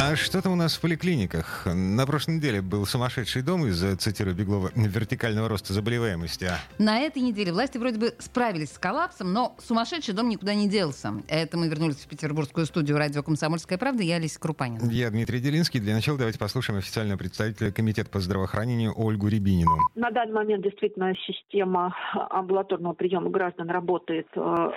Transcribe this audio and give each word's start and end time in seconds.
А 0.00 0.16
что 0.16 0.42
там 0.42 0.52
у 0.52 0.56
нас 0.56 0.76
в 0.76 0.80
поликлиниках? 0.80 1.66
На 1.72 2.04
прошлой 2.04 2.36
неделе 2.36 2.60
был 2.60 2.84
сумасшедший 2.84 3.42
дом 3.42 3.64
из-за, 3.66 3.96
цитирую 3.96 4.34
Беглова, 4.34 4.70
вертикального 4.74 5.48
роста 5.48 5.72
заболеваемости. 5.72 6.46
А 6.46 6.58
На 6.82 6.98
этой 6.98 7.22
неделе 7.22 7.52
власти 7.52 7.78
вроде 7.78 7.98
бы 8.00 8.12
справились 8.18 8.72
с 8.72 8.78
коллапсом, 8.78 9.32
но 9.32 9.54
сумасшедший 9.60 10.12
дом 10.12 10.28
никуда 10.28 10.54
не 10.54 10.68
делся. 10.68 11.12
Это 11.28 11.56
мы 11.56 11.68
вернулись 11.68 11.96
в 11.96 12.08
петербургскую 12.08 12.66
студию 12.66 12.98
радио 12.98 13.22
«Комсомольская 13.22 13.78
правда». 13.78 14.02
Я 14.02 14.16
Олеся 14.16 14.40
Крупанина. 14.40 14.90
Я 14.90 15.10
Дмитрий 15.10 15.38
Делинский. 15.38 15.78
Для 15.78 15.94
начала 15.94 16.18
давайте 16.18 16.40
послушаем 16.40 16.80
официального 16.80 17.16
представителя 17.16 17.70
Комитета 17.70 18.10
по 18.10 18.18
здравоохранению 18.18 18.92
Ольгу 18.96 19.28
Рябинину. 19.28 19.78
На 19.94 20.10
данный 20.10 20.34
момент 20.34 20.64
действительно 20.64 21.14
система 21.24 21.94
амбулаторного 22.30 22.94
приема 22.94 23.30
граждан 23.30 23.70
работает 23.70 24.26
э, 24.34 24.70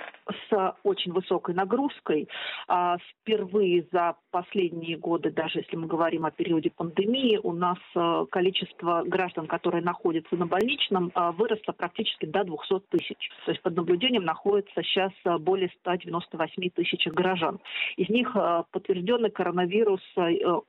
с 0.48 0.74
очень 0.84 1.12
высокой 1.12 1.54
нагрузкой. 1.56 2.28
А 2.68 2.96
Впервые 3.20 3.86
за 3.92 4.14
последние 4.30 4.96
годы, 4.96 5.07
даже 5.16 5.60
если 5.60 5.76
мы 5.76 5.86
говорим 5.86 6.26
о 6.26 6.30
периоде 6.30 6.70
пандемии, 6.70 7.38
у 7.42 7.52
нас 7.52 7.78
э, 7.94 8.26
количество 8.30 9.02
граждан, 9.04 9.46
которые 9.46 9.82
находятся 9.82 10.36
на 10.36 10.46
больничном, 10.46 11.10
э, 11.14 11.30
выросло 11.32 11.72
практически 11.72 12.26
до 12.26 12.44
200 12.44 12.80
тысяч. 12.90 13.30
То 13.46 13.52
есть 13.52 13.62
под 13.62 13.76
наблюдением 13.76 14.24
находится 14.24 14.82
сейчас 14.82 15.12
э, 15.24 15.38
более 15.38 15.70
198 15.80 16.70
тысяч 16.70 17.06
граждан. 17.06 17.60
Из 17.96 18.08
них 18.08 18.36
подтвержденный 18.70 19.30
коронавирус 19.30 20.00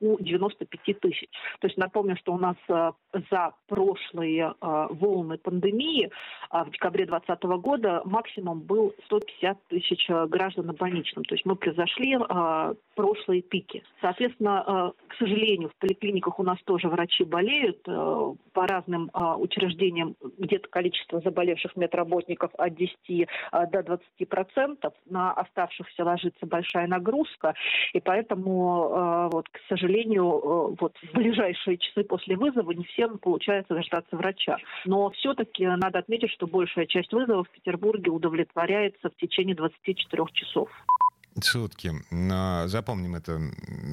у 0.00 0.18
95 0.18 1.00
тысяч. 1.00 1.28
То 1.60 1.66
есть 1.66 1.76
напомню, 1.76 2.16
что 2.16 2.32
у 2.32 2.38
нас 2.38 2.56
за 2.68 3.52
прошлые 3.66 4.54
волны 4.60 5.38
пандемии 5.38 6.10
в 6.50 6.70
декабре 6.70 7.06
2020 7.06 7.44
года 7.60 8.02
максимум 8.04 8.60
был 8.60 8.94
150 9.06 9.58
тысяч 9.68 10.08
граждан 10.28 10.66
на 10.66 10.72
больничном. 10.72 11.24
То 11.24 11.34
есть 11.34 11.44
мы 11.44 11.56
превзошли 11.56 12.16
прошлые 12.94 13.42
пики. 13.42 13.82
Соответственно, 14.00 14.29
э, 14.38 14.92
к 15.08 15.14
сожалению, 15.18 15.70
в 15.70 15.76
поликлиниках 15.76 16.38
у 16.38 16.42
нас 16.42 16.58
тоже 16.64 16.88
врачи 16.88 17.24
болеют. 17.24 17.80
Э, 17.86 18.32
По 18.52 18.66
разным 18.66 19.10
э, 19.12 19.34
учреждениям 19.34 20.16
где-то 20.38 20.68
количество 20.68 21.20
заболевших 21.20 21.76
медработников 21.76 22.50
от 22.56 22.74
10 22.74 22.96
э, 23.10 23.26
до 23.72 23.82
20 23.82 24.28
процентов. 24.28 24.94
На 25.08 25.32
оставшихся 25.32 26.04
ложится 26.04 26.46
большая 26.46 26.86
нагрузка. 26.86 27.54
И 27.92 28.00
поэтому, 28.00 29.28
вот, 29.30 29.48
к 29.48 29.58
сожалению, 29.68 30.76
вот 30.80 30.96
в 31.02 31.12
ближайшие 31.14 31.78
часы 31.78 32.04
после 32.04 32.36
вызова 32.36 32.70
не 32.72 32.84
всем 32.84 33.18
получается 33.18 33.74
дождаться 33.74 34.16
врача. 34.16 34.58
Но 34.84 35.10
все-таки 35.10 35.66
надо 35.66 35.98
отметить, 35.98 36.30
что 36.30 36.46
большая 36.46 36.86
часть 36.86 37.12
вызовов 37.12 37.48
в 37.48 37.50
Петербурге 37.50 38.10
удовлетворяется 38.10 39.10
в 39.10 39.16
течение 39.16 39.56
24 39.56 40.24
часов. 40.32 40.68
Сутки. 41.42 41.92
Но 42.10 42.66
запомним 42.66 43.14
это. 43.14 43.40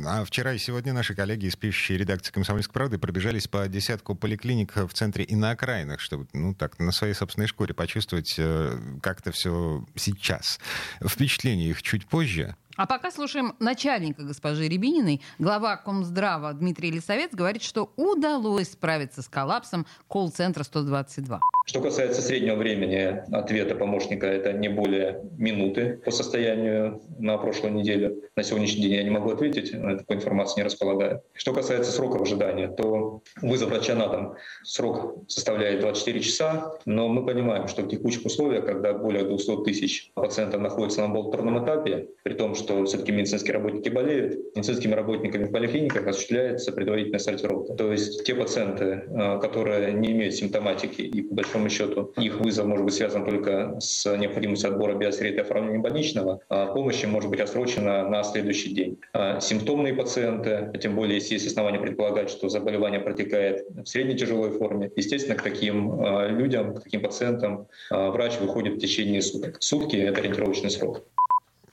А 0.05 0.25
вчера 0.25 0.53
и 0.53 0.57
сегодня 0.57 0.93
наши 0.93 1.15
коллеги 1.15 1.45
из 1.45 1.55
пишущей 1.55 1.97
редакции 1.97 2.31
«Комсомольской 2.31 2.73
правды» 2.73 2.97
пробежались 2.97 3.47
по 3.47 3.67
десятку 3.67 4.15
поликлиник 4.15 4.75
в 4.75 4.89
центре 4.93 5.23
и 5.23 5.35
на 5.35 5.51
окраинах, 5.51 5.99
чтобы, 5.99 6.27
ну 6.33 6.53
так, 6.53 6.79
на 6.79 6.91
своей 6.91 7.13
собственной 7.13 7.47
шкуре 7.47 7.73
почувствовать, 7.73 8.35
э, 8.37 8.79
как 9.01 9.19
это 9.21 9.31
все 9.31 9.85
сейчас. 9.95 10.59
Впечатление 11.05 11.69
их 11.69 11.81
чуть 11.83 12.07
позже. 12.07 12.55
А 12.75 12.85
пока 12.85 13.09
слушаем 13.09 13.55
начальника 13.59 14.23
госпожи 14.23 14.67
Рябининой. 14.67 15.21
Глава 15.39 15.77
Комздрава 15.77 16.53
Дмитрий 16.53 16.91
Лисовец 16.91 17.31
говорит, 17.33 17.63
что 17.63 17.91
удалось 17.95 18.71
справиться 18.71 19.23
с 19.23 19.27
коллапсом 19.27 19.87
колл-центра 20.07 20.63
122. 20.63 21.39
Что 21.69 21.81
касается 21.81 22.21
среднего 22.21 22.55
времени 22.55 23.23
ответа 23.29 23.75
помощника, 23.75 24.25
это 24.25 24.53
не 24.53 24.69
более 24.69 25.19
минуты 25.37 25.99
по 26.05 26.11
состоянию 26.11 27.01
на 27.19 27.37
прошлую 27.37 27.73
неделю. 27.73 28.23
На 28.37 28.43
сегодняшний 28.43 28.83
день 28.83 28.93
я 28.93 29.03
не 29.03 29.09
могу 29.09 29.31
ответить, 29.31 29.71
такой 29.71 30.15
информации 30.15 30.61
не 30.61 30.63
располагаю. 30.63 31.23
Что 31.33 31.53
касается 31.53 31.91
сроков 31.91 32.21
ожидания, 32.21 32.69
то 32.69 33.21
вызов 33.41 33.69
врача 33.69 33.95
на 33.95 34.07
дом 34.07 34.35
срок 34.63 35.25
составляет 35.27 35.81
24 35.81 36.21
часа, 36.21 36.73
но 36.85 37.09
мы 37.09 37.25
понимаем, 37.25 37.67
что 37.67 37.81
в 37.81 37.89
текущих 37.89 38.25
условиях, 38.25 38.65
когда 38.65 38.93
более 38.93 39.25
200 39.25 39.65
тысяч 39.65 40.11
пациентов 40.13 40.61
находятся 40.61 41.01
на 41.01 41.07
амбулаторном 41.07 41.65
этапе, 41.65 42.07
при 42.23 42.33
том, 42.35 42.55
что 42.55 42.85
все-таки 42.85 43.11
медицинские 43.11 43.55
работники 43.55 43.89
болеют, 43.89 44.55
медицинскими 44.55 44.93
работниками 44.93 45.43
в 45.43 45.51
поликлиниках 45.51 46.07
осуществляется 46.07 46.71
предварительная 46.71 47.19
сортировка. 47.19 47.73
То 47.73 47.91
есть 47.91 48.23
те 48.23 48.35
пациенты, 48.35 49.03
э, 49.05 49.39
которые 49.41 49.91
не 49.91 50.13
имеют 50.13 50.33
симптоматики 50.33 51.01
и 51.01 51.21
по 51.23 51.35
большому 51.35 51.56
счету 51.69 52.13
их 52.17 52.39
вызов 52.39 52.65
может 52.65 52.85
быть 52.85 52.93
связан 52.93 53.25
только 53.25 53.79
с 53.79 54.17
необходимостью 54.17 54.71
отбора 54.71 54.95
биосреды 54.95 55.41
оформления 55.41 55.79
больничного, 55.79 56.39
а 56.49 56.67
помощь 56.67 57.03
может 57.05 57.29
быть 57.29 57.39
отсрочена 57.39 58.07
на 58.07 58.23
следующий 58.23 58.73
день. 58.73 58.99
А 59.13 59.39
Симптомные 59.39 59.93
пациенты, 59.93 60.71
тем 60.81 60.95
более 60.95 61.15
если 61.15 61.35
есть 61.35 61.47
основания 61.47 61.79
предполагать, 61.79 62.29
что 62.29 62.49
заболевание 62.49 62.99
протекает 62.99 63.65
в 63.69 63.85
средней 63.85 64.17
тяжелой 64.17 64.51
форме, 64.51 64.91
естественно, 64.95 65.35
к 65.35 65.41
таким 65.41 66.01
э, 66.01 66.29
людям, 66.29 66.75
к 66.75 66.83
таким 66.83 67.01
пациентам 67.01 67.67
э, 67.91 68.09
врач 68.09 68.39
выходит 68.39 68.75
в 68.75 68.79
течение 68.79 69.21
суток. 69.21 69.57
Сутки– 69.59 69.95
это 69.97 70.19
ориентировочный 70.19 70.69
срок. 70.69 71.03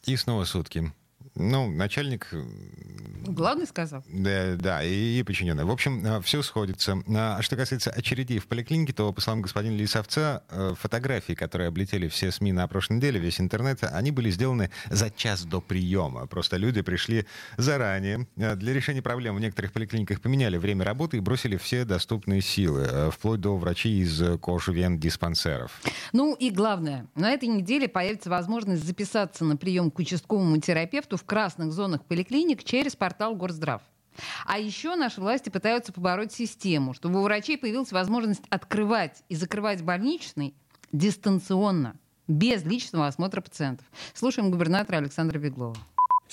И 0.05 0.17
снова 0.17 0.45
сутки. 0.45 0.93
Ну, 1.37 1.71
начальник... 1.71 2.29
Главный 3.27 3.67
сказал. 3.67 4.05
Да, 4.07 4.55
да, 4.57 4.83
и, 4.85 5.19
и 5.19 5.23
подчиненный. 5.23 5.65
В 5.65 5.71
общем, 5.71 6.23
все 6.23 6.43
сходится. 6.43 7.03
А 7.09 7.41
что 7.41 7.57
касается 7.57 7.91
очередей 7.91 8.39
в 8.39 8.47
поликлинике, 8.47 8.93
то, 8.93 9.11
по 9.13 9.21
словам 9.23 9.41
господина 9.41 9.75
Лисовца, 9.75 10.43
э, 10.51 10.75
фотографии, 10.79 11.33
которые 11.33 11.69
облетели 11.69 12.09
все 12.09 12.31
СМИ 12.31 12.53
на 12.53 12.69
прошлой 12.69 12.99
неделе, 12.99 13.19
весь 13.19 13.41
интернет, 13.41 13.83
они 13.83 14.11
были 14.11 14.31
сделаны 14.31 14.71
за 14.91 15.11
час 15.11 15.45
до 15.45 15.63
приема. 15.63 16.27
Просто 16.27 16.59
люди 16.59 16.83
пришли 16.83 17.27
заранее. 17.57 18.29
Э, 18.37 18.57
Для 18.57 18.75
решения 18.75 19.01
проблем 19.01 19.37
в 19.37 19.41
некоторых 19.41 19.73
поликлиниках 19.73 20.21
поменяли 20.21 20.59
время 20.59 20.85
работы 20.85 21.17
и 21.17 21.21
бросили 21.21 21.57
все 21.57 21.87
доступные 21.87 22.43
силы, 22.43 22.87
э, 22.87 23.11
вплоть 23.11 23.41
до 23.41 23.57
врачей 23.57 24.03
из 24.03 24.23
кожвен-диспансеров. 24.41 25.81
Ну 26.13 26.35
и 26.35 26.51
главное, 26.51 27.07
на 27.15 27.31
этой 27.31 27.49
неделе 27.49 27.89
появится 27.89 28.29
возможность 28.29 28.85
записаться 28.85 29.47
на 29.47 29.57
прием 29.57 29.91
к 29.91 29.99
участковому 29.99 30.59
терапевту 30.61 31.17
в 31.17 31.24
красных 31.25 31.73
зонах 31.73 32.05
поликлиник 32.05 32.65
через 32.65 32.97
портал 32.97 33.35
Горздрав. 33.35 33.83
А 34.47 34.59
еще 34.59 34.95
наши 34.95 35.21
власти 35.21 35.51
пытаются 35.51 35.93
побороть 35.93 36.33
систему, 36.33 36.95
чтобы 36.95 37.21
у 37.21 37.23
врачей 37.23 37.59
появилась 37.59 37.93
возможность 37.93 38.45
открывать 38.49 39.25
и 39.29 39.35
закрывать 39.35 39.83
больничный 39.83 40.55
дистанционно, 40.93 41.97
без 42.29 42.65
личного 42.65 43.07
осмотра 43.07 43.41
пациентов. 43.41 43.87
Слушаем 44.15 44.51
губернатора 44.51 44.99
Александра 44.99 45.39
Беглова. 45.39 45.77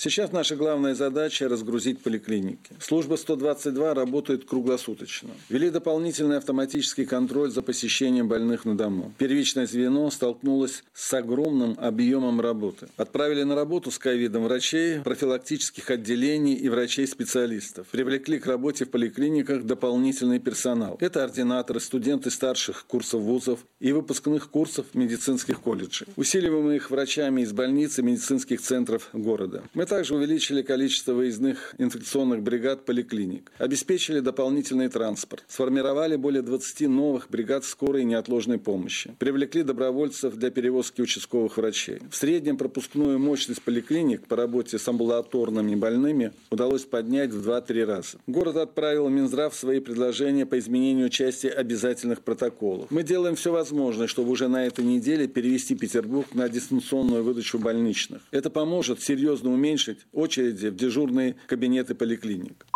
Сейчас 0.04 0.32
наша 0.32 0.56
главная 0.56 0.96
задача– 0.96 1.48
разгрузить 1.48 2.00
поликлиники. 2.00 2.74
Служба 2.80 3.14
122 3.14 3.94
работает 3.94 4.44
круглосуточно. 4.44 5.30
Ввели 5.48 5.70
дополнительный 5.70 6.38
автоматический 6.38 7.04
контроль 7.04 7.52
за 7.52 7.62
посещением 7.62 8.26
больных 8.26 8.64
на 8.64 8.76
дому. 8.76 9.12
Первичное 9.16 9.64
звено 9.64 10.10
столкнулось 10.10 10.82
с 10.92 11.14
огромным 11.14 11.76
объемом 11.78 12.40
работы. 12.40 12.88
Отправили 12.96 13.44
на 13.44 13.54
работу 13.54 13.92
с 13.92 13.98
ковидом 14.00 14.42
врачей, 14.42 14.98
профилактических 15.02 15.88
отделений 15.88 16.54
и 16.54 16.68
врачей-специалистов. 16.68 17.86
Привлекли 17.92 18.40
к 18.40 18.46
работе 18.46 18.86
в 18.86 18.90
поликлиниках 18.90 19.62
дополнительный 19.62 20.40
персонал. 20.40 20.96
Это 20.98 21.22
ординаторы, 21.22 21.78
студенты 21.78 22.32
старших 22.32 22.86
курсов 22.86 23.20
вузов 23.20 23.60
и 23.78 23.92
выпускных 23.92 24.50
курсов 24.50 24.86
медицинских 24.94 25.60
колледжей. 25.60 26.08
Усиливаем 26.16 26.72
их 26.72 26.90
врачами 26.90 27.42
из 27.42 27.52
больниц 27.52 28.00
и 28.00 28.02
медицинских 28.02 28.60
центров 28.60 29.08
города. 29.12 29.62
Мы 29.74 29.86
также 29.92 30.14
увеличили 30.14 30.62
количество 30.62 31.12
выездных 31.12 31.74
инфекционных 31.76 32.42
бригад 32.42 32.86
поликлиник, 32.86 33.52
обеспечили 33.58 34.20
дополнительный 34.20 34.88
транспорт, 34.88 35.44
сформировали 35.48 36.16
более 36.16 36.40
20 36.40 36.88
новых 36.88 37.28
бригад 37.28 37.62
скорой 37.66 38.00
и 38.00 38.04
неотложной 38.06 38.56
помощи, 38.56 39.14
привлекли 39.18 39.62
добровольцев 39.62 40.36
для 40.36 40.50
перевозки 40.50 41.02
участковых 41.02 41.58
врачей. 41.58 41.98
В 42.10 42.16
среднем 42.16 42.56
пропускную 42.56 43.18
мощность 43.18 43.60
поликлиник 43.60 44.26
по 44.26 44.34
работе 44.34 44.78
с 44.78 44.88
амбулаторными 44.88 45.74
больными 45.74 46.32
удалось 46.48 46.86
поднять 46.86 47.28
в 47.30 47.46
2-3 47.46 47.84
раза. 47.84 48.16
Город 48.26 48.56
отправил 48.56 49.10
Минздрав 49.10 49.54
свои 49.54 49.80
предложения 49.80 50.46
по 50.46 50.58
изменению 50.58 51.10
части 51.10 51.48
обязательных 51.48 52.22
протоколов. 52.22 52.90
Мы 52.90 53.02
делаем 53.02 53.34
все 53.34 53.52
возможное, 53.52 54.06
чтобы 54.06 54.30
уже 54.30 54.48
на 54.48 54.64
этой 54.64 54.86
неделе 54.86 55.28
перевести 55.28 55.74
Петербург 55.74 56.34
на 56.34 56.48
дистанционную 56.48 57.22
выдачу 57.22 57.58
больничных. 57.58 58.22
Это 58.30 58.48
поможет 58.48 59.02
серьезно 59.02 59.52
уменьшить 59.52 59.81
очереди 60.12 60.68
в 60.68 60.76
дежурные 60.76 61.36
кабинеты 61.46 61.94
поликлиник. 61.94 62.66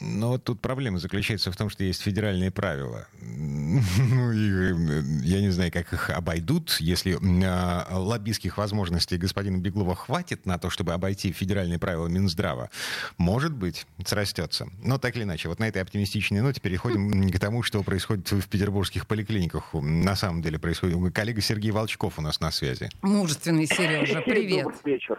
Но 0.00 0.30
вот 0.30 0.44
тут 0.44 0.60
проблема 0.60 0.98
заключается 0.98 1.52
в 1.52 1.56
том, 1.56 1.70
что 1.70 1.84
есть 1.84 2.02
федеральные 2.02 2.50
правила. 2.50 3.06
Ну, 4.14 4.30
и, 4.30 4.50
э, 4.50 5.02
я 5.24 5.40
не 5.40 5.50
знаю, 5.50 5.72
как 5.72 5.92
их 5.92 6.10
обойдут, 6.10 6.76
если 6.78 7.14
э, 7.14 7.94
лоббистских 7.94 8.56
возможностей 8.56 9.16
господина 9.16 9.58
Беглова 9.58 9.96
хватит 9.96 10.46
на 10.46 10.58
то, 10.58 10.70
чтобы 10.70 10.92
обойти 10.92 11.32
федеральные 11.32 11.80
правила 11.80 12.06
Минздрава. 12.06 12.70
Может 13.18 13.52
быть, 13.52 13.86
срастется. 14.04 14.68
Но 14.82 14.98
так 14.98 15.16
или 15.16 15.24
иначе, 15.24 15.48
вот 15.48 15.58
на 15.58 15.66
этой 15.66 15.82
оптимистичной 15.82 16.40
ноте 16.40 16.60
переходим 16.60 17.30
к 17.32 17.38
тому, 17.40 17.64
что 17.64 17.82
происходит 17.82 18.30
в 18.30 18.48
петербургских 18.48 19.08
поликлиниках. 19.08 19.74
На 19.74 20.14
самом 20.14 20.40
деле 20.40 20.58
происходит. 20.58 21.12
Коллега 21.12 21.40
Сергей 21.40 21.72
Волчков 21.72 22.18
у 22.18 22.22
нас 22.22 22.40
на 22.40 22.52
связи. 22.52 22.90
Мужественный 23.02 23.66
Сережа, 23.66 24.20
привет. 24.20 24.64
Добрый 24.64 24.94
вечер. 24.94 25.18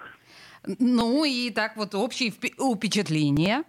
Ну 0.80 1.26
и 1.26 1.50
так 1.52 1.78
вот 1.78 1.96
общие 1.96 2.32
впечатления. 2.32 3.64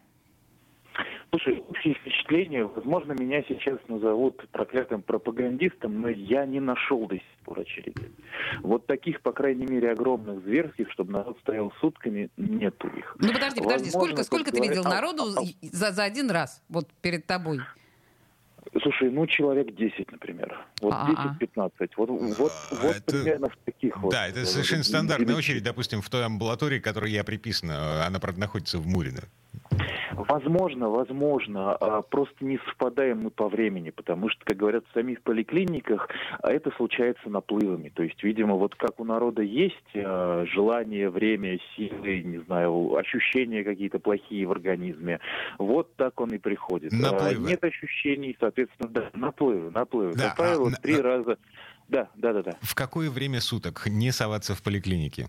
Слушай, 1.31 1.62
общее 1.69 1.94
впечатление, 1.94 2.64
возможно, 2.66 3.12
меня 3.12 3.43
сейчас 3.48 3.78
назовут 3.88 4.48
проклятым 4.52 5.02
пропагандистом, 5.02 6.00
но 6.00 6.08
я 6.08 6.46
не 6.46 6.60
нашел 6.60 7.06
до 7.06 7.16
сих 7.16 7.25
пор 7.44 7.58
очереди. 7.60 8.10
Вот 8.62 8.87
таких, 8.87 9.20
по 9.20 9.32
крайней 9.32 9.66
мере, 9.66 9.90
огромных 9.90 10.43
зверских, 10.44 10.90
чтобы 10.93 11.12
народ 11.12 11.37
стоял 11.40 11.72
сутками, 11.81 12.31
нету 12.37 12.88
их. 12.88 13.16
Ну 13.19 13.32
подожди, 13.32 13.60
подожди, 13.60 13.84
Возможно, 13.87 14.22
сколько, 14.22 14.25
сколько 14.25 14.50
ты 14.52 14.56
говоря- 14.58 14.69
видел 14.70 14.87
а- 14.87 14.88
народу 14.88 15.22
а- 15.37 15.66
за, 15.72 15.92
за 15.92 16.04
один 16.04 16.31
раз, 16.31 16.62
вот 16.69 16.88
перед 17.02 17.26
тобой? 17.26 17.58
Слушай, 18.87 19.11
ну 19.11 19.27
человек 19.27 19.75
10, 19.75 20.12
например. 20.12 20.65
Вот 20.81 20.93
А-а. 20.94 21.37
10-15. 21.41 21.91
Вот, 21.97 22.09
вот, 22.38 22.53
А, 22.71 22.75
вот 22.83 22.97
это- 22.97 23.03
примерно 23.03 23.49
в 23.49 23.56
таких 23.65 23.97
вот. 24.00 24.12
Да, 24.12 24.29
это 24.29 24.41
э, 24.41 24.44
совершенно 24.44 24.85
стандартная 24.85 25.35
очередь, 25.35 25.65
допустим, 25.65 26.00
в 26.03 26.09
той 26.09 26.25
амбулатории, 26.25 26.79
которой 26.79 27.11
я 27.11 27.25
приписан. 27.25 27.71
э, 27.73 28.05
Она, 28.06 28.21
правда, 28.21 28.41
находится 28.43 28.79
в 28.79 28.87
Мурино. 28.87 29.23
Возможно, 30.28 30.88
возможно. 30.90 31.75
а, 31.76 32.02
Просто 32.02 32.44
не 32.44 32.58
совпадаем 32.67 33.23
мы 33.23 33.31
по 33.31 33.49
времени, 33.49 33.90
потому 33.90 34.28
что, 34.28 34.44
как 34.44 34.56
говорят 34.56 34.84
в 34.90 34.93
самих 34.93 35.23
поликлиниках, 35.23 36.08
а, 36.40 36.50
это 36.52 36.70
случается 36.73 37.28
наплывами. 37.31 37.90
То 37.90 38.02
есть, 38.02 38.23
видимо, 38.23 38.55
вот 38.55 38.75
как 38.75 38.99
у 38.99 39.05
народа 39.05 39.43
есть 39.43 39.75
а, 39.94 40.44
желание, 40.46 41.11
время, 41.11 41.58
силы, 41.76 42.23
не 42.23 42.38
знаю, 42.38 42.96
ощущения 42.96 43.62
какие-то 43.62 43.99
плохие 43.99 44.46
в 44.46 44.50
организме, 44.52 45.20
вот 45.58 45.94
так 45.96 46.20
он 46.20 46.31
и 46.31 46.38
приходит. 46.38 46.93
Наплывы. 46.93 47.49
Нет 47.49 47.62
ощущений, 47.62 48.37
соответственно, 48.40 48.88
да, 48.90 49.11
наплывы, 49.14 49.70
наплывы. 49.70 50.14
Да, 50.14 50.28
Как 50.28 50.37
правило, 50.37 50.70
а, 50.76 50.81
три 50.82 50.96
на- 50.96 51.02
раза. 51.02 51.38
Да, 51.88 52.08
да, 52.17 52.32
да, 52.32 52.43
да. 52.43 52.56
В 52.62 52.75
какое 52.75 53.11
время 53.11 53.40
суток 53.40 53.87
не 53.87 54.11
соваться 54.11 54.55
в 54.56 54.62
поликлинике? 54.62 55.28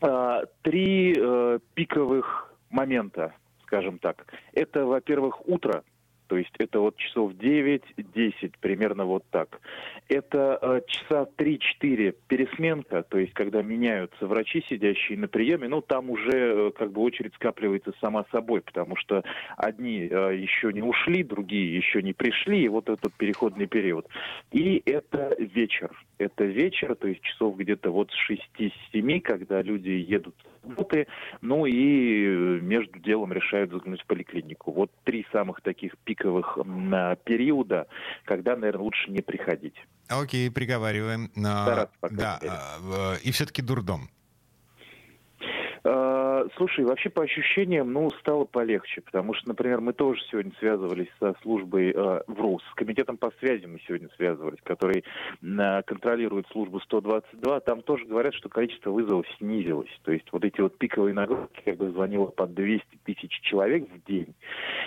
А, 0.00 0.42
Три 0.62 1.14
э, 1.18 1.58
пиковых 1.74 2.54
момента, 2.70 3.34
скажем 3.72 3.98
так. 3.98 4.26
Это, 4.52 4.84
во-первых, 4.84 5.48
утро, 5.48 5.82
то 6.28 6.36
есть 6.36 6.54
это 6.58 6.80
вот 6.80 6.96
часов 6.96 7.32
9-10, 7.32 8.54
примерно 8.60 9.04
вот 9.04 9.24
так. 9.30 9.60
Это 10.08 10.58
э, 10.60 10.80
часа 10.86 11.26
3-4 11.36 12.14
пересменка, 12.28 13.02
то 13.02 13.18
есть 13.18 13.32
когда 13.34 13.62
меняются 13.62 14.26
врачи, 14.26 14.64
сидящие 14.68 15.18
на 15.18 15.28
приеме, 15.28 15.68
ну 15.68 15.80
там 15.80 16.10
уже 16.10 16.30
э, 16.32 16.70
как 16.76 16.92
бы 16.92 17.02
очередь 17.02 17.34
скапливается 17.34 17.92
сама 18.00 18.24
собой, 18.30 18.60
потому 18.60 18.96
что 18.96 19.22
одни 19.56 20.08
э, 20.10 20.36
еще 20.36 20.72
не 20.72 20.82
ушли, 20.82 21.22
другие 21.22 21.76
еще 21.76 22.02
не 22.02 22.12
пришли, 22.12 22.64
и 22.64 22.68
вот 22.68 22.88
этот 22.88 23.12
переходный 23.14 23.66
период. 23.66 24.06
И 24.50 24.82
это 24.86 25.34
вечер. 25.38 25.90
Это 26.18 26.44
вечер, 26.44 26.94
то 26.94 27.08
есть 27.08 27.20
часов 27.22 27.56
где-то 27.56 27.90
вот 27.90 28.10
с 28.10 28.30
6-7, 28.94 29.20
когда 29.20 29.60
люди 29.60 29.90
едут 29.90 30.34
с 30.42 30.68
работы, 30.68 31.06
ну 31.40 31.66
и 31.66 32.26
э, 32.26 32.60
между 32.60 32.98
делом 32.98 33.32
решают 33.32 33.70
заглянуть 33.70 34.02
в 34.02 34.06
поликлинику. 34.06 34.72
Вот 34.72 34.90
три 35.04 35.26
самых 35.32 35.60
таких 35.62 35.96
пиковых 36.14 36.58
а, 36.58 37.16
периода, 37.16 37.86
когда, 38.24 38.56
наверное, 38.56 38.82
лучше 38.82 39.10
не 39.10 39.20
приходить. 39.20 39.74
Окей, 40.08 40.50
приговариваем. 40.50 41.30
Стараться, 41.34 42.08
да, 42.10 42.38
а, 42.42 42.78
в- 42.80 43.18
и 43.22 43.30
все-таки 43.32 43.62
дурдом. 43.62 44.10
Слушай, 46.56 46.84
вообще 46.84 47.10
по 47.10 47.22
ощущениям, 47.22 47.92
ну, 47.92 48.10
стало 48.20 48.44
полегче, 48.44 49.00
потому 49.00 49.34
что, 49.34 49.48
например, 49.48 49.80
мы 49.80 49.92
тоже 49.92 50.20
сегодня 50.30 50.52
связывались 50.58 51.08
со 51.18 51.34
службой 51.42 51.90
э, 51.90 52.20
ВРУ, 52.26 52.60
с 52.60 52.74
комитетом 52.74 53.16
по 53.16 53.30
связи 53.38 53.66
мы 53.66 53.80
сегодня 53.86 54.08
связывались, 54.16 54.60
который 54.62 55.04
э, 55.42 55.82
контролирует 55.82 56.46
службу 56.48 56.80
122, 56.80 57.60
там 57.60 57.82
тоже 57.82 58.04
говорят, 58.06 58.34
что 58.34 58.48
количество 58.48 58.90
вызовов 58.90 59.26
снизилось, 59.38 59.90
то 60.02 60.12
есть 60.12 60.26
вот 60.32 60.44
эти 60.44 60.60
вот 60.60 60.78
пиковые 60.78 61.14
нагрузки, 61.14 61.62
когда 61.64 61.90
звонило 61.90 62.26
по 62.26 62.46
200 62.46 62.86
тысяч 63.04 63.40
человек 63.42 63.88
в 63.88 64.08
день, 64.08 64.34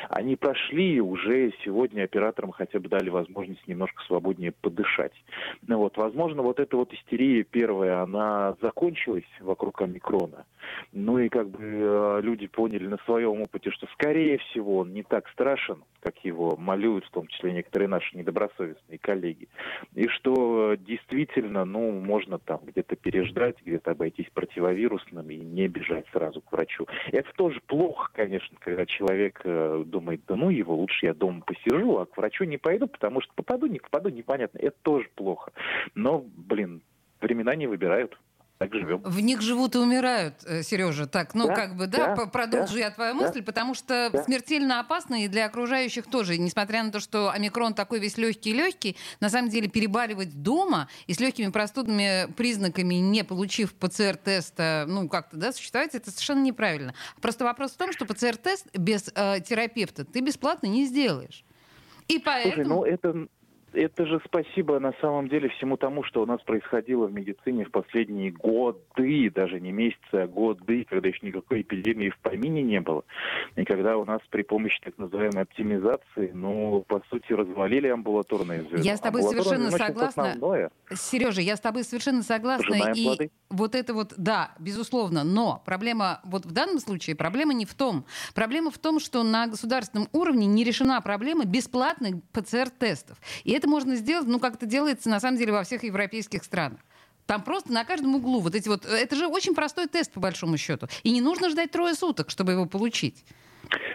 они 0.10 0.36
прошли, 0.36 0.96
и 0.96 1.00
уже 1.00 1.54
сегодня 1.63 2.04
операторам 2.04 2.52
хотя 2.52 2.80
бы 2.80 2.90
дали 2.90 3.10
возможность 3.10 3.68
немножко 3.68 4.04
свободнее 4.04 4.52
подышать. 4.52 5.13
Ну 5.68 5.78
вот, 5.80 5.98
возможно, 5.98 6.42
вот 6.42 6.60
эта 6.60 6.78
вот 6.78 6.94
истерия 6.94 7.44
первая, 7.44 8.02
она 8.02 8.56
закончилась 8.62 9.24
вокруг 9.40 9.81
омикрона. 9.81 10.46
Ну 10.92 11.19
и 11.19 11.30
как 11.30 11.44
бы 11.47 11.59
э, 11.62 12.19
люди 12.21 12.47
поняли 12.47 12.88
на 12.88 12.97
своем 13.06 13.42
опыте, 13.42 13.71
что 13.71 13.88
скорее 13.94 14.38
всего 14.38 14.77
он 14.77 14.94
не 14.94 15.03
так 15.03 15.27
страшен, 15.30 15.83
как 16.01 16.18
его 16.24 16.56
малюют, 16.57 17.06
в 17.06 17.12
том 17.12 17.27
числе 17.27 17.51
некоторые 17.51 17.89
наши 17.89 18.15
недобросовестные 18.18 19.00
коллеги. 19.00 19.47
И 19.94 20.07
что 20.07 20.74
э, 20.74 20.77
действительно, 20.77 21.65
ну, 21.65 21.92
можно 21.92 22.39
там 22.39 22.62
где-то 22.65 22.95
переждать, 22.95 23.57
где-то 23.63 23.92
обойтись 23.92 24.30
противовирусным 24.33 25.30
и 25.30 25.38
не 25.38 25.68
бежать 25.68 26.06
сразу 26.12 26.42
к 26.42 26.51
врачу. 26.51 26.88
Это 27.12 27.31
тоже 27.36 27.62
плохо, 27.65 28.12
конечно, 28.13 28.57
когда 28.59 28.86
человек 28.86 29.42
э, 29.44 29.83
думает, 29.86 30.21
да 30.27 30.36
ну 30.36 30.50
его, 30.50 30.75
лучше 30.75 31.07
я 31.07 31.13
дома 31.13 31.42
посижу, 31.42 31.97
а 31.97 32.06
к 32.06 32.18
врачу 32.18 32.44
не 32.44 32.57
пойду, 32.57 32.88
потому 32.88 33.21
что 33.21 33.33
попаду, 33.33 33.68
не 33.68 33.80
попаду, 33.80 34.09
непонятно. 34.09 34.59
Это 34.59 34.75
тоже 34.81 35.09
плохо. 35.15 35.51
Но, 35.95 36.24
блин, 36.36 36.81
времена 37.21 37.56
не 37.56 37.68
выбирают. 37.68 38.18
Так 38.57 38.74
живем. 38.74 39.00
В 39.00 39.19
них 39.19 39.42
живут 39.42 39.75
и 39.75 39.80
умирают, 39.80 40.36
Сережа. 40.63 41.07
Так, 41.07 41.36
ну 41.36 41.48
Да, 41.48 41.56
как 41.56 41.75
бы, 41.75 41.88
да, 41.88 42.16
да, 42.16 42.25
продолжу 42.28 42.75
да, 42.75 42.80
я 42.80 42.92
твою 42.92 43.13
да, 43.13 43.25
мысль, 43.25 43.44
потому 43.44 43.74
что 43.74 44.10
да. 44.13 44.24
смертельно 44.24 44.80
опасно 44.80 45.25
и 45.25 45.28
для 45.28 45.46
окружающих 45.46 46.06
тоже. 46.06 46.36
И 46.36 46.40
несмотря 46.40 46.81
на 46.84 46.92
то, 46.92 47.02
что 47.02 47.30
омикрон 47.30 47.74
такой 47.74 48.00
весь 48.00 48.18
легкий-легкий, 48.18 48.96
на 49.19 49.30
самом 49.30 49.50
деле 49.50 49.68
перебаривать 49.68 50.42
дома 50.42 50.88
и 51.06 51.13
с 51.13 51.19
легкими 51.19 51.52
простудными 51.52 52.31
признаками, 52.34 52.96
не 52.96 53.25
получив 53.25 53.74
ПЦР-теста, 53.74 54.86
ну 54.88 55.10
как-то, 55.10 55.36
да, 55.36 55.52
существовать, 55.52 55.94
это 55.94 56.10
совершенно 56.12 56.44
неправильно. 56.44 56.94
Просто 57.22 57.44
вопрос 57.44 57.72
в 57.72 57.78
том, 57.78 57.92
что 57.92 58.06
ПЦР-тест 58.06 58.68
без 58.78 59.12
э, 59.13 59.42
терапевта 59.42 60.06
ты 60.06 60.22
бесплатно 60.22 60.68
не 60.68 60.86
сделаешь. 60.86 61.44
И 62.07 62.19
поэтому... 62.19 62.54
Слушай, 62.54 62.68
ну 62.68 62.86
это, 62.86 63.28
это 63.75 64.06
же 64.06 64.22
спасибо 64.25 64.80
на 64.80 64.94
самом 65.01 65.30
деле 65.30 65.50
всему 65.50 65.77
тому, 65.77 66.04
что 66.04 66.24
у 66.24 66.25
нас 66.25 66.42
происходило 66.42 67.07
в 67.07 67.13
медицине 67.13 67.66
в 67.66 67.72
последние 67.72 68.31
годы, 68.31 69.31
даже 69.33 69.60
не 69.60 69.72
месяцы, 69.72 70.13
а 70.13 70.27
годы, 70.27 70.85
когда 70.90 71.07
еще 71.07 71.26
никакой 71.26 71.61
эпидемии 71.61 72.09
в 72.09 72.18
помине 72.19 72.61
не 72.64 72.81
было. 72.81 73.04
И 73.56 73.66
когда 73.66 73.97
у 73.97 74.06
нас 74.06 74.21
при 74.30 74.44
помощи 74.44 74.80
так 74.83 74.97
называемой 74.97 75.44
оптимизации, 75.44 76.31
ну, 76.33 76.83
по 76.88 77.02
сути, 77.09 77.33
развалили 77.33 77.88
амбулаторные 77.88 78.64
звено. 78.64 78.83
Я 78.83 78.97
с 78.97 79.02
тобой 79.02 79.23
совершенно 79.23 79.71
согласна. 79.71 80.31
основное. 80.31 80.71
Сережа, 80.94 81.42
я 81.42 81.56
с 81.56 81.61
тобой 81.61 81.83
совершенно 81.83 82.23
согласна. 82.23 82.68
Пожинаем 82.68 82.95
и 82.95 83.04
плоды. 83.06 83.31
вот 83.49 83.76
это 83.76 83.94
вот, 83.94 84.14
да, 84.18 84.52
безусловно. 84.59 85.23
Но 85.23 85.61
проблема, 85.66 86.21
вот 86.23 86.45
в 86.45 86.52
данном 86.52 86.80
случае, 86.80 87.16
проблема 87.16 87.54
не 87.54 87.66
в 87.66 87.73
том. 87.73 88.06
Проблема 88.33 88.71
в 88.71 88.78
том, 88.78 88.99
что 88.99 89.23
на 89.23 89.47
государственном 89.47 90.07
уровне 90.11 90.45
не 90.47 90.64
решена 90.64 91.02
проблема 91.02 91.45
бесплатных 91.45 92.16
ПЦР-тестов. 92.31 93.18
И 93.44 93.52
это 93.52 93.65
можно 93.68 93.95
сделать, 93.95 94.28
ну, 94.28 94.40
как 94.40 94.56
это 94.56 94.66
делается, 94.66 95.10
на 95.10 95.19
самом 95.19 95.38
деле, 95.38 95.52
во 95.52 95.64
всех 95.64 95.84
европейских 95.84 96.44
странах. 96.44 96.80
Там 97.26 97.44
просто 97.44 97.72
на 97.72 97.84
каждом 97.84 98.16
углу 98.16 98.40
вот 98.40 98.54
эти 98.54 98.68
вот... 98.68 98.86
Это 98.86 99.16
же 99.16 99.28
очень 99.28 99.56
простой 99.56 99.88
тест, 99.88 100.12
по 100.12 100.19
большому 100.19 100.57
счету. 100.57 100.88
И 101.04 101.12
не 101.12 101.22
нужно 101.22 101.50
ждать 101.50 101.72
трое 101.72 101.95
суток, 101.95 102.30
чтобы 102.30 102.52
его 102.52 102.66
получить. 102.66 103.26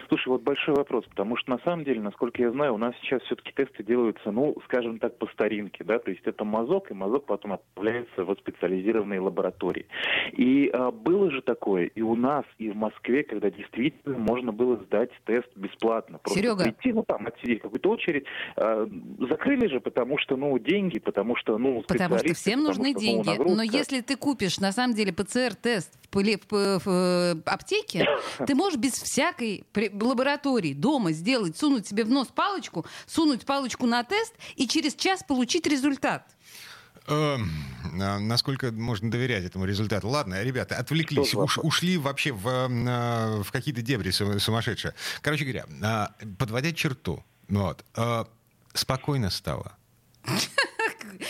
Слушай, 0.07 0.29
вот 0.29 0.41
большой 0.41 0.75
вопрос, 0.75 1.05
потому 1.05 1.37
что 1.37 1.51
на 1.51 1.59
самом 1.59 1.83
деле, 1.83 2.01
насколько 2.01 2.41
я 2.41 2.51
знаю, 2.51 2.73
у 2.73 2.77
нас 2.77 2.93
сейчас 3.01 3.21
все-таки 3.23 3.51
тесты 3.55 3.83
делаются, 3.83 4.31
ну, 4.31 4.55
скажем 4.65 4.99
так, 4.99 5.17
по 5.17 5.27
старинке, 5.27 5.83
да, 5.83 5.99
то 5.99 6.11
есть 6.11 6.25
это 6.25 6.43
мазок, 6.43 6.91
и 6.91 6.93
мазок 6.93 7.25
потом 7.25 7.53
отправляется 7.53 8.23
в 8.23 8.35
специализированные 8.35 9.19
лаборатории. 9.19 9.85
И 10.33 10.69
а, 10.73 10.91
было 10.91 11.31
же 11.31 11.41
такое 11.41 11.85
и 11.85 12.01
у 12.01 12.15
нас, 12.15 12.45
и 12.57 12.69
в 12.69 12.75
Москве, 12.75 13.23
когда 13.23 13.49
действительно 13.49 14.17
можно 14.17 14.51
было 14.51 14.77
сдать 14.77 15.11
тест 15.25 15.49
бесплатно. 15.55 16.19
Просто 16.19 16.39
Серега. 16.39 16.63
прийти, 16.63 16.93
ну, 16.93 17.03
там, 17.03 17.27
отсидеть 17.27 17.61
какую-то 17.61 17.89
очередь. 17.89 18.25
А, 18.55 18.87
закрыли 19.19 19.67
же, 19.67 19.79
потому 19.79 20.17
что, 20.17 20.35
ну, 20.35 20.57
деньги, 20.59 20.99
потому 20.99 21.35
что, 21.35 21.57
ну, 21.57 21.83
Потому 21.87 22.17
что 22.17 22.33
всем 22.33 22.59
потому 22.59 22.67
нужны 22.67 22.91
что, 22.91 22.99
ну, 22.99 22.99
деньги. 22.99 23.27
Но 23.27 23.55
нагрузка. 23.55 23.77
если 23.77 24.01
ты 24.01 24.15
купишь, 24.15 24.59
на 24.59 24.71
самом 24.71 24.95
деле, 24.95 25.13
ПЦР-тест 25.13 25.91
в, 26.11 26.79
в 26.79 26.81
в, 26.85 26.89
э, 26.89 27.35
аптеке, 27.45 28.05
ты 28.45 28.55
можешь 28.55 28.79
без 28.79 28.93
всякой 28.93 29.63
при- 29.71 29.89
лаборатории 29.89 30.73
дома 30.73 31.11
сделать, 31.11 31.57
сунуть 31.57 31.87
себе 31.87 32.03
в 32.03 32.09
нос 32.09 32.27
палочку, 32.33 32.85
сунуть 33.07 33.45
палочку 33.45 33.85
на 33.85 34.03
тест 34.03 34.33
и 34.55 34.67
через 34.67 34.95
час 34.95 35.23
получить 35.27 35.67
результат. 35.67 36.27
Эм, 37.07 37.49
а 37.99 38.19
насколько 38.19 38.71
можно 38.71 39.09
доверять 39.09 39.43
этому 39.43 39.65
результату? 39.65 40.07
Ладно, 40.07 40.41
ребята, 40.43 40.77
отвлеклись, 40.77 41.33
уш, 41.33 41.57
ушли 41.57 41.97
вообще 41.97 42.31
в, 42.31 42.47
а, 42.47 43.41
в 43.41 43.51
какие-то 43.51 43.81
дебри 43.81 44.11
сумасшедшие. 44.11 44.93
Короче 45.21 45.45
говоря, 45.45 45.65
а, 45.83 46.11
подводя 46.37 46.71
черту, 46.73 47.23
вот, 47.47 47.83
спокойно 48.73 49.29
стало. 49.29 49.75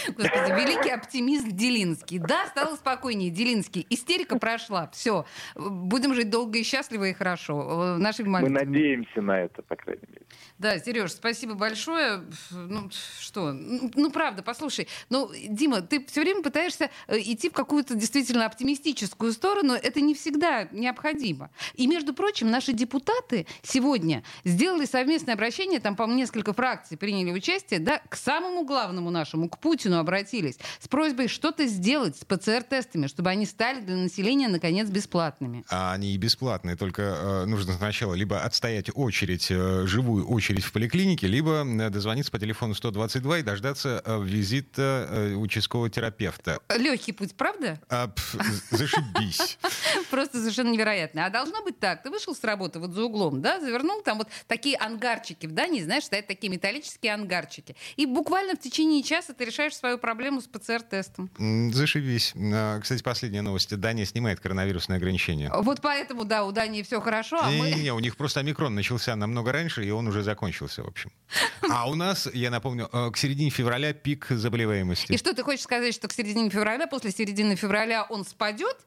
Господи, 0.08 0.52
великий 0.52 0.90
оптимист 0.90 1.48
Делинский. 1.48 2.20
Да, 2.20 2.48
стало 2.48 2.76
спокойнее, 2.76 3.30
Делинский. 3.30 3.86
Истерика 3.90 4.38
прошла. 4.38 4.90
Все. 4.94 5.26
Будем 5.56 6.14
жить 6.14 6.30
долго 6.30 6.60
и 6.60 6.64
счастливо 6.64 7.06
и 7.06 7.14
хорошо. 7.14 7.98
Наши 7.98 8.24
Мы 8.24 8.50
надеемся 8.50 9.22
на 9.22 9.42
это, 9.42 9.62
по 9.62 9.76
крайней 9.76 10.08
мере. 10.08 10.26
Да, 10.58 10.78
Сереж, 10.80 11.12
спасибо 11.12 11.56
большое. 11.56 12.24
Ну, 12.52 12.90
что? 13.20 13.52
Ну, 13.52 14.12
правда, 14.12 14.44
послушай. 14.44 14.88
Ну, 15.10 15.30
Дима, 15.48 15.82
ты 15.82 16.06
все 16.06 16.22
время 16.22 16.44
пытаешься 16.44 16.90
э, 17.08 17.20
идти 17.20 17.50
в 17.50 17.54
какую-то 17.54 17.96
действительно 17.96 18.46
оптимистическую 18.46 19.34
сторону. 19.34 19.74
Это 19.74 20.02
не 20.02 20.14
всегда 20.14 20.68
необходимо. 20.72 21.50
И, 21.74 21.88
между 21.88 22.14
прочим, 22.14 22.50
наши 22.50 22.74
депутаты 22.74 23.48
сегодня 23.64 24.24
сделали 24.44 24.86
совместное 24.86 25.34
обращение, 25.34 25.80
там, 25.80 25.96
по-моему, 25.96 26.20
несколько 26.20 26.54
фракций 26.54 26.98
приняли 26.98 27.32
участие, 27.32 27.80
да, 27.80 28.02
к 28.10 28.16
самому 28.16 28.64
главному 28.64 29.10
нашему, 29.10 29.50
к 29.50 29.58
Путину 29.60 29.91
обратились 30.00 30.58
с 30.80 30.88
просьбой 30.88 31.28
что-то 31.28 31.66
сделать 31.66 32.18
с 32.18 32.26
ПЦР-тестами, 32.26 33.08
чтобы 33.08 33.30
они 33.30 33.46
стали 33.46 33.82
для 33.82 33.96
населения, 33.96 34.48
наконец, 34.48 34.90
бесплатными. 34.90 35.64
А 35.70 35.94
они 35.94 36.14
и 36.14 36.18
бесплатные, 36.18 36.76
только 36.76 37.02
э, 37.02 37.46
нужно 37.46 37.74
сначала 37.74 38.14
либо 38.14 38.42
отстоять 38.42 38.90
очередь, 38.94 39.48
э, 39.50 39.86
живую 39.88 40.28
очередь 40.28 40.42
очередь 40.52 40.66
в 40.66 40.72
поликлинике, 40.72 41.28
либо 41.28 41.64
э, 41.66 41.90
дозвониться 41.90 42.32
по 42.32 42.40
телефону 42.40 42.74
122 42.74 43.40
и 43.40 43.44
дождаться 43.44 44.02
э, 44.04 44.22
визита 44.24 45.08
э, 45.10 45.34
участкового 45.34 45.90
терапевта. 45.90 46.60
Легкий 46.76 47.12
путь, 47.12 47.36
правда? 47.36 47.80
А, 47.90 48.08
пф, 48.08 48.36
зашибись. 48.72 49.58
Просто 50.10 50.40
совершенно 50.40 50.72
невероятно. 50.72 51.26
А 51.26 51.30
должно 51.30 51.64
быть 51.64 51.80
так. 51.80 52.04
Ты 52.04 52.10
вышел 52.10 52.36
с 52.36 52.44
работы 52.44 52.80
вот 52.80 52.92
за 52.92 53.04
углом, 53.04 53.42
да, 53.42 53.60
завернул 53.60 54.02
там 54.02 54.18
вот 54.18 54.28
такие 54.48 54.78
ангарчики 54.78 55.46
в 55.46 55.52
Дании, 55.52 55.82
знаешь, 55.82 56.04
стоят 56.04 56.28
такие 56.28 56.50
металлические 56.50 57.14
ангарчики. 57.14 57.76
И 57.96 58.06
буквально 58.06 58.56
в 58.56 58.60
течение 58.60 59.04
часа 59.04 59.34
ты 59.34 59.46
решаешь 59.46 59.76
свою 59.82 59.98
проблему 59.98 60.42
с 60.42 60.48
ПЦР-тестом. 60.48 61.30
Зашибись. 61.74 62.34
А, 62.36 62.80
кстати, 62.80 63.02
последняя 63.02 63.42
новость. 63.42 63.76
Дания 63.76 64.06
снимает 64.06 64.40
коронавирусные 64.40 64.98
ограничения. 64.98 65.52
Вот 65.52 65.82
поэтому, 65.82 66.24
да, 66.24 66.46
у 66.46 66.52
Дании 66.52 66.84
все 66.84 67.02
хорошо, 67.02 67.40
а 67.42 67.50
мы... 67.50 67.72
Не, 67.72 67.92
у 67.92 68.00
них 68.00 68.16
просто 68.16 68.42
омикрон 68.42 68.76
начался 68.76 69.16
намного 69.16 69.52
раньше, 69.52 69.84
и 69.84 69.90
он 69.90 70.08
уже 70.08 70.22
закончился, 70.22 70.84
в 70.84 70.88
общем. 70.88 71.12
А 71.70 71.90
у 71.90 71.96
нас, 71.96 72.30
я 72.32 72.52
напомню, 72.52 72.90
э, 72.94 73.10
к 73.12 73.18
середине 73.18 73.50
февраля 73.50 73.94
пик 73.94 74.28
заболеваемости. 74.30 75.14
И 75.14 75.18
что 75.18 75.34
ты 75.34 75.42
хочешь 75.42 75.64
сказать, 75.64 75.96
что 75.96 76.08
к 76.08 76.14
середине 76.14 76.52
февраля, 76.52 76.86
после 76.86 77.12
середины 77.12 77.56
февраля 77.56 78.04
он 78.04 78.24
спадет, 78.24 78.78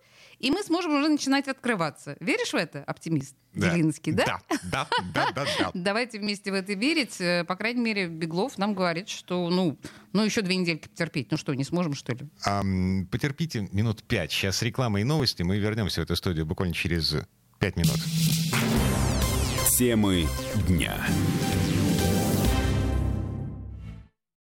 и 0.45 0.51
мы 0.51 0.63
сможем 0.63 0.95
уже 0.95 1.09
начинать 1.09 1.49
открываться. 1.49 2.19
Веришь 2.21 2.53
в 2.53 2.57
это, 2.57 2.85
оптимист 2.85 3.35
да. 3.55 3.71
Делинский, 3.71 4.13
да? 4.13 4.25
Да, 4.25 4.61
да, 4.63 4.87
да, 5.15 5.33
да, 5.33 5.45
да. 5.59 5.71
Давайте 5.75 6.19
вместе 6.19 6.51
в 6.51 6.55
это 6.55 6.75
верить. 6.75 7.19
Э, 7.19 7.45
по 7.45 7.57
крайней 7.57 7.81
мере, 7.81 8.09
Беглов 8.09 8.59
нам 8.59 8.75
говорит, 8.75 9.09
что, 9.09 9.49
ну, 9.49 9.79
ну 10.13 10.23
еще 10.23 10.43
две 10.43 10.57
недельки 10.57 10.87
потерпеть. 10.87 11.31
Ну 11.31 11.39
что, 11.39 11.55
не 11.55 11.65
сможем, 11.65 11.95
что 11.95 12.13
ли? 12.13 12.29
А, 12.45 12.63
потерпите 13.11 13.69
минут 13.73 14.03
пять. 14.03 14.33
Сейчас 14.33 14.61
реклама 14.61 15.01
и 15.01 15.05
новости. 15.05 15.43
Мы 15.43 15.59
вернемся 15.59 16.03
в 16.03 16.05
эту 16.05 16.15
студию 16.15 16.45
буквально 16.45 16.75
через 16.75 17.17
пять 17.59 17.77
минут. 17.77 17.97
Темы 19.79 20.27
дня. 20.69 21.07